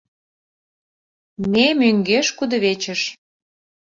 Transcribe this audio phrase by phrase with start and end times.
[1.51, 3.01] Ме— мӧҥгеш кудывечыш.